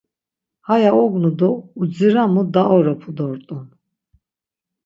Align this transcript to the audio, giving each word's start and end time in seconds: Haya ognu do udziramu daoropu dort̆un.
Haya 0.67 0.91
ognu 1.03 1.29
do 1.39 1.49
udziramu 1.81 2.41
daoropu 2.53 3.09
dort̆un. 3.17 3.65